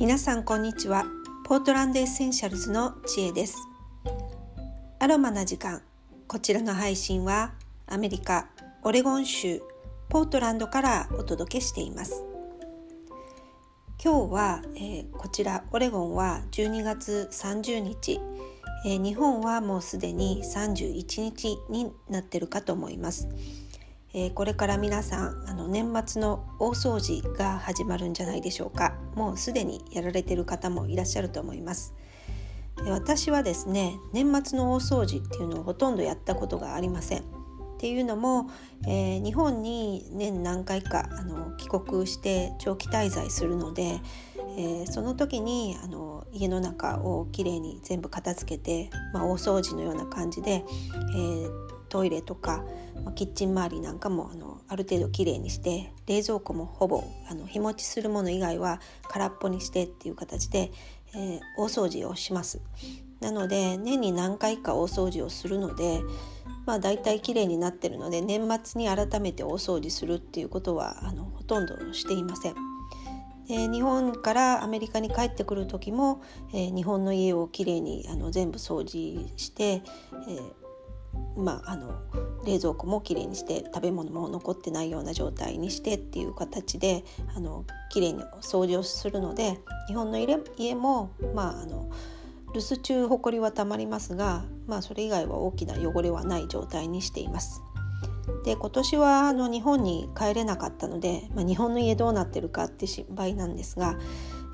[0.00, 1.04] 皆さんこんにちは。
[1.44, 3.58] ポートランドエッセンシャルズの知恵です。
[4.98, 5.82] アロマな時間。
[6.26, 7.52] こちらの配信は
[7.86, 8.48] アメリカ
[8.82, 9.60] オレゴン州
[10.08, 12.24] ポートランドからお届けしています。
[14.02, 18.22] 今日は、えー、こちらオレゴンは12月30日、
[18.86, 23.28] えー、日本はもうすでに31日になってるかと思います。
[24.14, 28.94] えー、これから皆さんあの年末の大掃除が始まるんじゃないでしょうか。
[29.14, 31.94] もうすでにやられてる方もいらっしゃると思います。
[32.88, 37.20] 私はですね年末の大掃除っていうのをほとんどやったことがありません。
[37.20, 37.22] っ
[37.80, 38.50] ていうのも、
[38.86, 44.00] えー、日本に年何回かあの帰国して長期滞在するので、
[44.58, 50.62] えー、その時にあの家の中をきれいに全部片付けて、まあ、大掃除のような感じで、
[51.14, 51.50] えー、
[51.90, 52.64] トイレとか、
[53.04, 60.72] まあ、キッチン周りなんかもあのある程度きれいにして冷蔵庫もほぼあの日持ちするもの以外は空っぽにしてっていう形で、
[61.14, 62.62] えー、大掃除をします。
[63.20, 66.00] なので年に何回か大掃除をするので
[66.64, 72.54] まあ大体きれいになってるので年末に改めて大掃除するっていうことはあのほとんどしていません。
[73.50, 76.22] で日本からアメリカに帰ってくる時も、
[76.54, 80.52] えー、日本の家をきれいにあの全部掃除して、えー、
[81.36, 82.02] まあ、あの
[82.44, 91.90] 冷蔵庫もきれいにして食べ物も残ってないような状態にしてっていう形であのきれいに掃除をするので日本の家も、まあ、あの
[92.54, 97.62] 留守中ほこりはたまりますが、まあ、それ以外は大きな汚れはない状態にしています。
[98.44, 103.98] で今年はあの日本に帰れなかったので、まあ、日本の家どうなってるかって心配なんですが、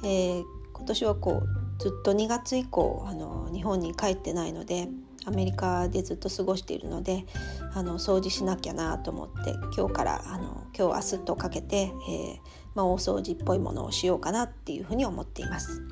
[0.03, 4.89] えー、今年はこうずっと2月以降あの日本に帰ってないので
[5.27, 7.27] アメリカでずっと過ごしているので
[7.75, 12.39] あの掃除しなきゃなと思って今日からあの今日明日とかけて、えー、
[12.75, 15.83] まあ、大掃除っぽいものをしようかなっていうふうに思っています。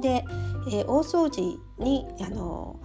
[0.00, 0.24] で、
[0.68, 2.80] えー、大掃除にあの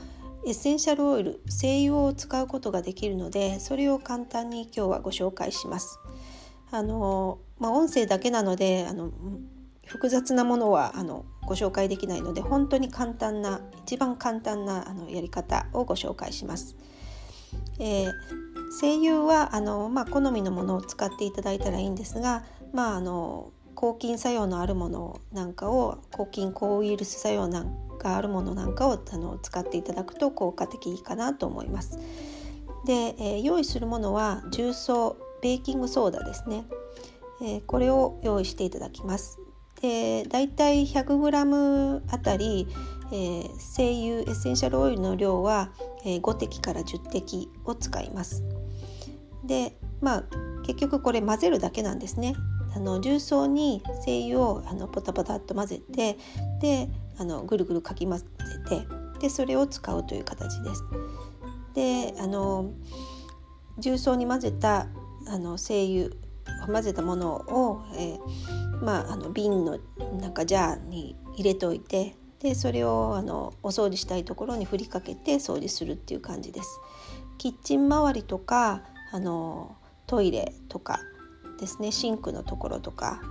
[0.45, 5.99] エッセンシャルオイル精油を使うことができるのでそれを簡単に今日はご紹介します。
[6.71, 9.11] あのまあ、音声だけなのであの
[9.85, 16.75] 複雑なものはあのご紹介できないので本当に簡単な一番簡単なあのやり方をご紹介します。
[17.79, 18.11] えー、
[18.79, 22.43] 精油はあの、まあ、好みのものを使っていただいたらいいんですが、
[22.73, 31.97] まあ、あの抗菌作用のあるものなんかを抗菌抗ウイルス作用なんかあるものなんかをあの使っていただくと効果的かなと思います。
[32.85, 36.65] で、えー、用意するものは重曹ベーキングソーダですね、
[37.41, 39.39] えー、これを用意していただきます。
[39.81, 42.67] でだいたい 100g あたり、
[43.11, 45.71] えー、精油エッセンシャルオイルの量は、
[46.03, 48.43] えー、5滴から10滴を使います。
[49.45, 50.23] でまあ
[50.63, 52.35] 結局これ混ぜるだけなんですね。
[52.75, 56.17] あの重曹に精油をあのポタポタっと混ぜて
[56.59, 58.25] であのぐるぐるかき混ぜ
[58.69, 58.87] て
[59.19, 60.83] でそれを使うという形です。
[61.73, 62.71] であの
[63.79, 64.87] 重曹に混ぜた
[65.27, 66.26] あの精油
[66.67, 69.79] 混ぜたものを、えーまあ、あの瓶の
[70.19, 76.79] なんかジャーに入れておいてでそれをあのお掃除したいところに振りかけて掃除するっていう感じです。
[77.37, 79.75] キッチン周りとかあの
[80.05, 80.99] トイレとか
[81.59, 83.21] ですねシンクのところとか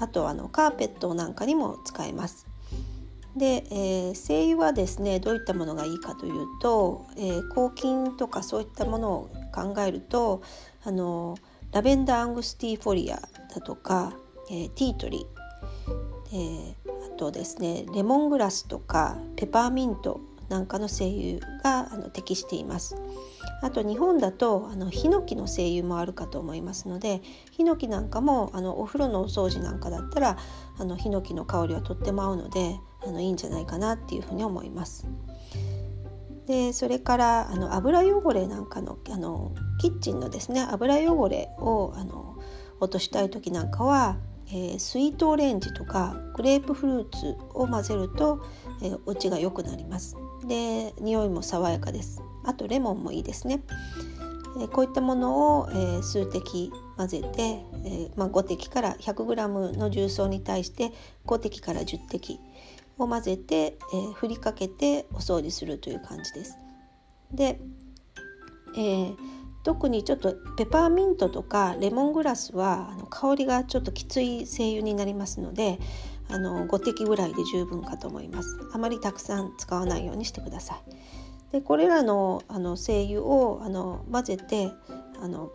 [0.00, 2.46] あとあのカーペットなんかにも使えます。
[3.36, 10.40] で、えー、精油はですねどういったものがいいかというと、えー、抗菌とかそういったものを考えると
[10.84, 11.36] あの
[11.72, 13.16] ラベンダー angustifolia
[13.54, 14.14] だとか
[14.48, 21.06] えー、ティートリー、えー、あとですねレモングラスとかペパーミントなんかの精
[21.40, 22.96] 油があの適しています
[23.62, 30.36] あと日本だとあのヒノキの精油もあるかと思いますのでヒノキなんかもあのお風呂のお掃除なんかだったら
[30.78, 35.06] あのヒノキの香りはとっても合うのであのいいんじゃないかなっていうふうに思います。
[36.46, 42.38] でそれからあの油汚れなんかのあのキッチンのですね油汚れをあの
[42.80, 44.16] 落としたい時なんかは
[44.48, 48.44] えー、スイートオレンジとかグレープフルーツを混ぜると、
[48.82, 50.16] えー、お家が良くなります。
[50.46, 52.22] で匂いも爽やかです。
[52.44, 53.60] あとレモンもいいですね、
[54.60, 60.92] えー、こういったものを、えー、数滴混ぜて、えーまあ、5滴から 100g の重曹に対して
[61.26, 62.38] 5滴から10滴
[62.98, 66.58] を混ぜて、えー、振りかけてお掃除するという感じです。
[67.32, 67.60] で、
[68.76, 69.16] えー
[69.66, 75.80] 特にちょっとペパーミントとかレモングラスはあの香りがちょっときつい精油になりますので
[76.28, 78.48] あの5滴ぐらいで十分かと思います。
[78.72, 81.50] あまりたくさん使わないようにしてください。
[81.50, 84.70] でこれらのあの精油をあの混ぜて
[85.20, 85.50] あの、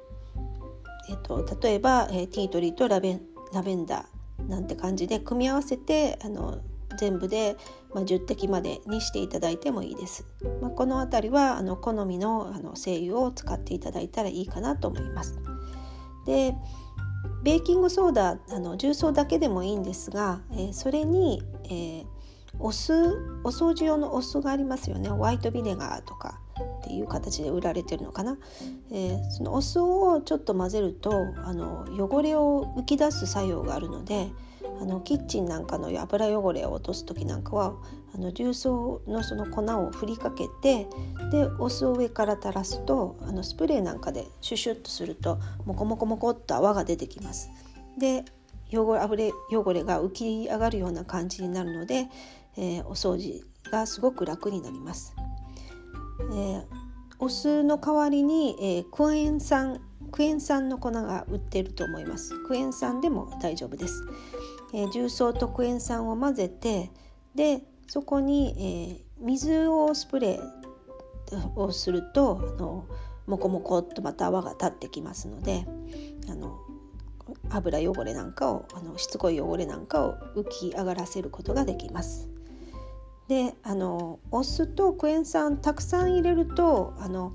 [1.09, 3.21] えっと、例えば、えー、ティートリーとラベン
[3.53, 6.59] ラベンダーなんて感じで組み合わせてあの
[6.97, 7.57] 全部で、
[7.93, 10.25] まあ、10滴までにしていただいてもいいです。
[10.61, 15.39] まあ、この辺りはあの好みのあの精油を使っていただいたらいいかなと思います。
[16.25, 16.55] で
[17.43, 22.05] ベーキングソーダあの重曹だけでもいいんですが、えー、それに、えー、
[22.59, 22.93] お酢
[23.43, 26.39] お掃除用のお酢がありますよねホワイトビネガーとか
[26.81, 28.37] っていう形で売られてるのかな、
[28.91, 31.11] えー、そのお酢をちょっと混ぜると
[31.43, 34.31] あの汚れを浮き出す作用があるので
[34.81, 37.75] あのキッチンなんかの油汚れを落とす時なんかは
[38.15, 40.87] あの重曹のその粉を振りかけて
[41.31, 47.51] でお酢を上から垂らすとあのスプレーなんかでシュシュッとするとモコモコモコっと泡が出てきます。
[47.99, 48.25] で
[48.73, 52.07] 汚れ汚れが浮き上がるような感じになるので、
[52.57, 55.13] えー、お掃除がすごく楽になります。
[56.19, 56.63] えー、
[57.19, 59.79] お酢の代わりに、えー、クエン酸
[60.11, 62.37] クエン酸の粉が売っていると思います。
[62.43, 64.03] クエン酸でも大丈夫です。
[64.73, 66.91] えー、重曹とクエン酸を混ぜて
[67.35, 72.85] でそこに、えー、水をスプレーをするとあの
[73.27, 75.65] モコモコっとまた泡が立ってきますので
[76.29, 76.59] あの
[77.49, 82.29] 油汚れなんかをあのしつこい汚れなんかを浮き上がらせることができます。
[83.27, 87.33] であのお酢とクエン酸たくさん入れるとあの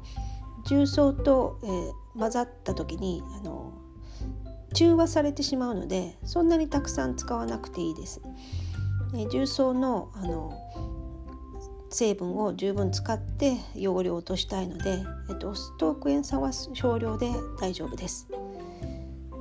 [0.67, 3.73] 重曹と、えー、混ざった時にあの
[4.76, 8.20] 中和されてしまうのでそんなにたくさん使わなくていいです。
[9.14, 10.52] え重曹のあの
[11.88, 18.28] 成分を十分使って汚れを落としたいので、えっと、ストーク塩酸は少量で大丈夫です。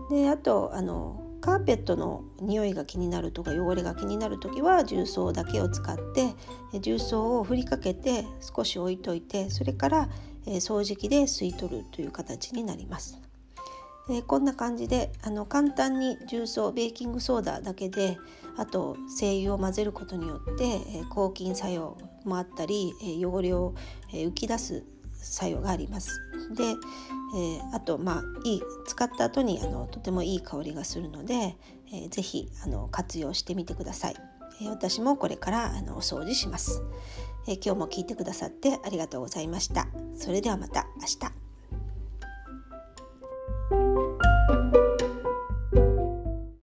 [0.10, 10.10] であとあのカーペットの匂いが気になるとか汚れが気になる時は重曹だけを使って重曹を振りかけて少し置いといてそれから
[10.46, 13.20] 掃除機で吸い取るという形になります。
[14.10, 18.18] えー、こんな感じであの簡単に重曹ベーキングソーダだけで
[18.58, 23.76] あと精油を混ぜることによって、えー、抗菌作用もあったり、えー、汚れを、
[24.14, 26.22] え浮き出す作用があります。
[26.56, 26.76] で、え
[27.74, 31.58] あとまあいい使った後にあのとてもいい香りがするので、
[31.92, 34.16] えー、ぜひあの活用してみてください。
[34.62, 36.82] え私もこれからあのお掃除します、
[37.48, 39.88] え今日も聞いてくださってありがとうございました。
[40.16, 41.45] それではまた明日。